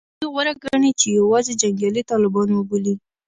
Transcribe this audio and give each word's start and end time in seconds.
دوی 0.19 0.31
غوره 0.33 0.53
ګڼي 0.63 0.91
چې 0.99 1.07
یوازې 1.19 1.53
جنګیالي 1.61 2.01
طالبان 2.11 2.47
وبولي 2.53 2.93